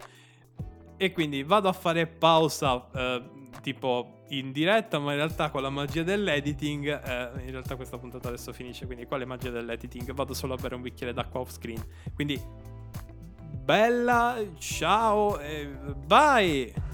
E 0.96 1.12
quindi 1.12 1.44
vado 1.44 1.68
a 1.68 1.74
fare 1.74 2.08
pausa, 2.08 2.90
eh, 2.96 3.30
tipo 3.62 4.24
in 4.30 4.54
diretta, 4.54 5.00
ma 5.00 5.12
in 5.12 5.18
realtà 5.18 5.50
con 5.50 5.62
la 5.62 5.70
magia 5.70 6.04
dell'editing, 6.04 6.88
eh, 6.88 7.44
in 7.44 7.52
realtà 7.52 7.76
questa 7.76 7.98
puntata 7.98 8.30
adesso 8.30 8.54
finisce, 8.54 8.86
quindi 8.86 9.06
quale 9.06 9.26
magia 9.26 9.50
dell'editing? 9.50 10.14
Vado 10.14 10.34
solo 10.34 10.54
a 10.54 10.58
bere 10.58 10.76
un 10.76 10.82
bicchiere 10.82 11.12
d'acqua 11.12 11.42
off 11.42 11.52
screen. 11.52 11.84
Quindi, 12.16 12.42
bella, 13.64 14.38
ciao 14.58 15.38
e 15.40 15.68
bye! 15.68 16.87